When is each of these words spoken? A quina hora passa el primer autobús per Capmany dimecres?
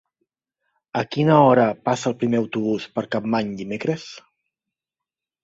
A 1.01 1.03
quina 1.15 1.35
hora 1.49 1.65
passa 1.89 2.07
el 2.11 2.15
primer 2.23 2.39
autobús 2.41 2.89
per 2.97 3.05
Capmany 3.17 3.53
dimecres? 3.61 4.09